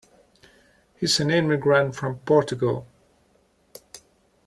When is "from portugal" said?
1.95-2.87